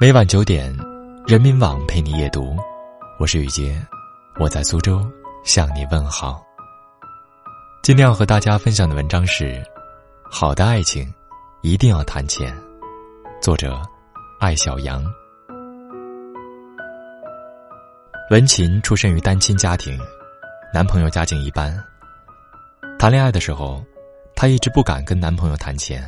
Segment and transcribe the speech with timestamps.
[0.00, 0.76] 每晚九点，
[1.24, 2.56] 人民网陪你夜读，
[3.16, 3.80] 我是雨洁，
[4.40, 5.08] 我在苏州
[5.44, 6.44] 向你问好。
[7.80, 9.62] 今天要和大家分享的文章是：
[10.24, 11.08] 好的爱情
[11.62, 12.52] 一定要谈钱。
[13.40, 13.80] 作者：
[14.40, 15.04] 艾小阳。
[18.30, 19.96] 文琴出身于单亲家庭，
[20.72, 21.72] 男朋友家境一般。
[22.98, 23.80] 谈恋爱的时候，
[24.34, 26.04] 她一直不敢跟男朋友谈钱，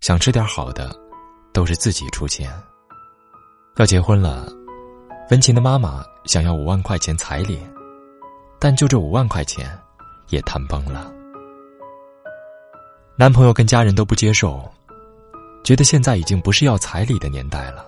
[0.00, 0.90] 想吃点好的，
[1.52, 2.50] 都是自己出钱。
[3.78, 4.44] 要结婚了，
[5.30, 7.64] 文琴的妈妈想要五万块钱彩礼，
[8.58, 9.70] 但就这五万块钱，
[10.30, 11.12] 也谈崩了。
[13.14, 14.68] 男朋友跟家人都不接受，
[15.62, 17.86] 觉得现在已经不是要彩礼的年代了。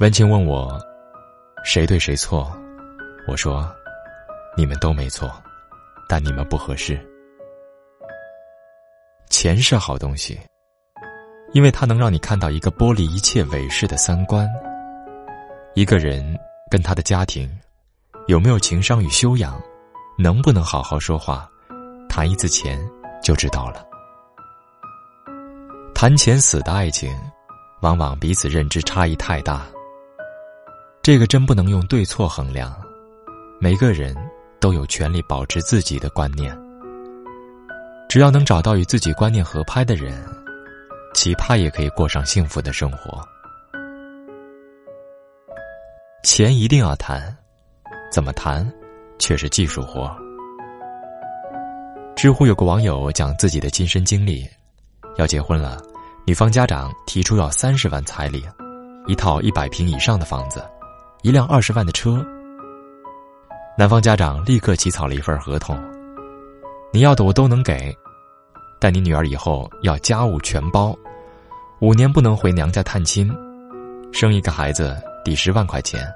[0.00, 0.80] 文琴问我，
[1.62, 2.50] 谁对谁错？
[3.28, 3.70] 我说，
[4.56, 5.30] 你们都没错，
[6.08, 6.98] 但你们不合适。
[9.28, 10.40] 钱是好东西。
[11.54, 14.50] 因为它能让你看到一个剥离一切伪饰的三观。
[15.74, 16.36] 一个人
[16.68, 17.48] 跟他的家庭
[18.26, 19.60] 有没有情商与修养，
[20.18, 21.48] 能不能好好说话，
[22.08, 22.78] 谈一次钱
[23.22, 23.86] 就知道了。
[25.94, 27.16] 谈钱死的爱情，
[27.82, 29.64] 往往彼此认知差异太大。
[31.02, 32.74] 这个真不能用对错衡量，
[33.60, 34.16] 每个人
[34.58, 36.56] 都有权利保持自己的观念。
[38.08, 40.20] 只要能找到与自己观念合拍的人。
[41.14, 43.22] 奇葩也可以过上幸福的生活。
[46.24, 47.34] 钱一定要谈，
[48.10, 48.70] 怎么谈，
[49.18, 50.14] 却是技术活。
[52.16, 54.48] 知乎有个网友讲自己的亲身经历：
[55.16, 55.78] 要结婚了，
[56.26, 58.44] 女方家长提出要三十万彩礼，
[59.06, 60.64] 一套一百平以上的房子，
[61.22, 62.24] 一辆二十万的车。
[63.78, 65.78] 男方家长立刻起草了一份合同：
[66.92, 67.96] 你要的我都能给。
[68.84, 70.94] 但你女儿以后要家务全包，
[71.80, 73.34] 五年不能回娘家探亲，
[74.12, 76.06] 生一个孩子抵十万块钱，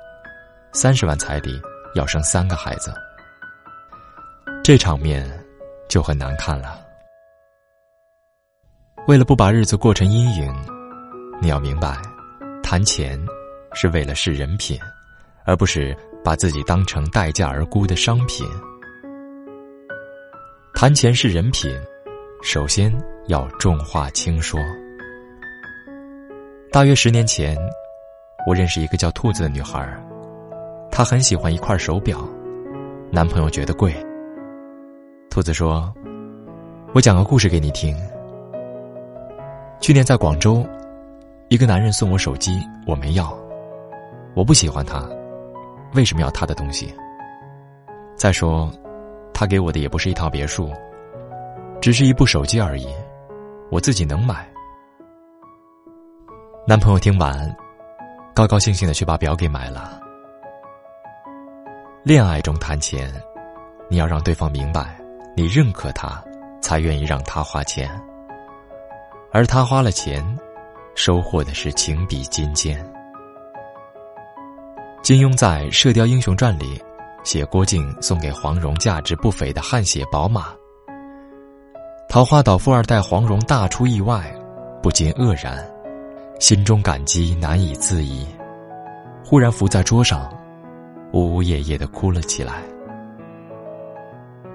[0.74, 1.58] 三十万彩礼
[1.94, 2.92] 要生三个孩子，
[4.62, 5.26] 这场面
[5.88, 6.78] 就很难看了。
[9.06, 10.54] 为了不把日子过成阴影，
[11.40, 11.96] 你要明白，
[12.62, 13.18] 谈钱
[13.72, 14.78] 是为了是人品，
[15.46, 18.46] 而不是把自己当成待价而沽的商品。
[20.74, 21.74] 谈钱是人品。
[22.40, 22.92] 首先
[23.26, 24.60] 要重话轻说。
[26.70, 27.56] 大约十年前，
[28.46, 29.92] 我认识一个叫兔子的女孩，
[30.90, 32.26] 她很喜欢一块手表，
[33.10, 33.92] 男朋友觉得贵。
[35.28, 35.92] 兔子说
[36.94, 37.96] ：“我讲个故事给你听。
[39.80, 40.64] 去年在广州，
[41.48, 43.36] 一个男人送我手机，我没要，
[44.34, 45.04] 我不喜欢他，
[45.94, 46.94] 为什么要他的东西？
[48.16, 48.70] 再说，
[49.34, 50.70] 他给我的也不是一套别墅。”
[51.80, 52.88] 只是一部手机而已，
[53.70, 54.46] 我自己能买。
[56.66, 57.56] 男朋友听完，
[58.34, 60.00] 高高兴兴的去把表给买了。
[62.02, 63.12] 恋爱中谈钱，
[63.88, 64.98] 你要让对方明白，
[65.36, 66.22] 你认可他，
[66.60, 67.88] 才愿意让他花钱。
[69.32, 70.24] 而他花了钱，
[70.94, 72.84] 收获的是情比金坚。
[75.02, 76.82] 金庸在《射雕英雄传》里，
[77.24, 80.52] 写郭靖送给黄蓉价值不菲的汗血宝马。
[82.08, 84.34] 桃花岛富二代黄蓉大出意外，
[84.82, 85.62] 不禁愕然，
[86.40, 88.26] 心中感激难以自已，
[89.22, 90.26] 忽然伏在桌上，
[91.12, 92.62] 呜呜咽咽的哭了起来。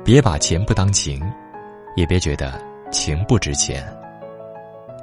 [0.03, 1.21] 别把钱不当情，
[1.95, 2.59] 也别觉得
[2.91, 3.85] 情不值钱。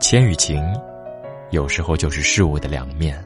[0.00, 0.60] 钱与情，
[1.50, 3.16] 有时候就是事物的两面。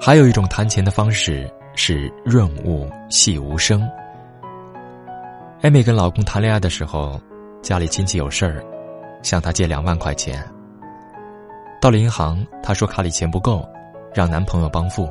[0.00, 3.86] 还有一种谈钱的方式是润物细无声。
[5.60, 7.20] 艾美跟老公谈恋爱的时候，
[7.62, 8.64] 家里亲戚有事儿，
[9.24, 10.40] 向她借两万块钱。
[11.80, 13.68] 到了银行，她说卡里钱不够，
[14.14, 15.10] 让男朋友帮付。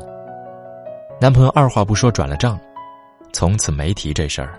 [1.19, 2.57] 男朋友二话不说转了账，
[3.33, 4.57] 从此没提这事儿。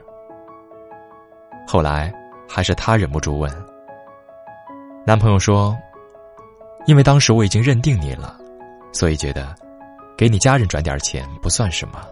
[1.67, 2.13] 后来
[2.47, 3.51] 还是她忍不住问。
[5.07, 5.75] 男朋友说
[6.85, 8.39] ：“因为当时我已经认定你了，
[8.93, 9.55] 所以觉得
[10.19, 12.07] 给你家人转点钱不算什么。”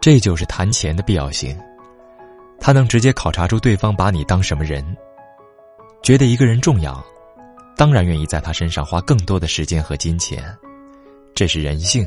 [0.00, 1.58] 这就是谈钱的必要性。
[2.68, 4.84] 他能直接考察出对方把你当什么人，
[6.02, 7.02] 觉得一个人重要，
[7.78, 10.44] 当然愿意在他身上花更多的时间和金钱，
[11.34, 12.04] 这是人性，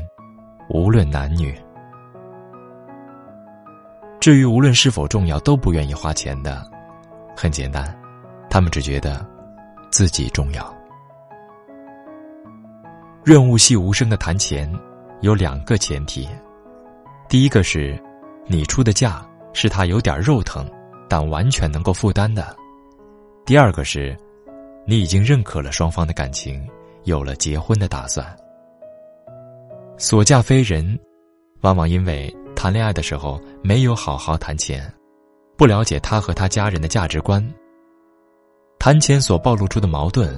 [0.68, 1.52] 无论男女。
[4.20, 6.64] 至于无论是否重要都不愿意花钱的，
[7.36, 7.92] 很简单，
[8.48, 9.28] 他们只觉得
[9.90, 10.72] 自己重要。
[13.24, 14.72] 润物细无声的谈钱，
[15.22, 16.28] 有两个前提，
[17.28, 18.00] 第一个是，
[18.46, 19.26] 你出的价。
[19.52, 20.68] 是他有点肉疼，
[21.08, 22.56] 但完全能够负担的。
[23.44, 24.16] 第二个是，
[24.86, 26.66] 你已经认可了双方的感情，
[27.04, 28.26] 有了结婚的打算。
[29.98, 30.98] 所嫁非人，
[31.60, 34.92] 往往因为谈恋爱的时候没有好好谈钱，
[35.56, 37.46] 不了解他和他家人的价值观。
[38.78, 40.36] 谈钱所暴露出的矛盾，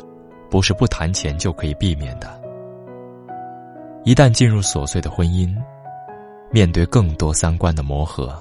[0.50, 2.42] 不是不谈钱就可以避免的。
[4.04, 5.54] 一旦进入琐碎的婚姻，
[6.50, 8.36] 面对更多三观的磨合，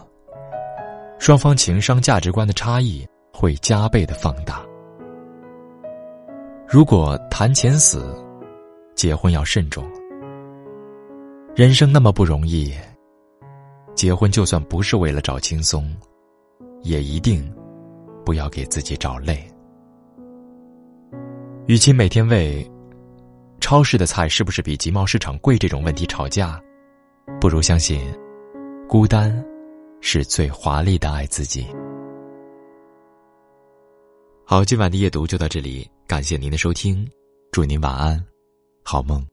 [1.23, 4.61] 双方情商价值观的差异会加倍的放大。
[6.67, 8.13] 如果谈钱死，
[8.93, 9.89] 结婚要慎重。
[11.55, 12.73] 人生那么不容易，
[13.95, 15.95] 结婚就算不是为了找轻松，
[16.81, 17.49] 也一定
[18.25, 19.49] 不要给自己找累。
[21.67, 22.69] 与其每天为
[23.61, 26.61] 超市的菜是不是比集贸市场贵这种问题吵架，
[27.39, 28.01] 不如相信，
[28.89, 29.33] 孤单
[30.05, 31.65] 是最华丽的爱自己。
[34.45, 37.09] 好，今晚的夜读就到这里，感谢您的收听，
[37.53, 38.21] 祝您晚安，
[38.83, 39.25] 好梦。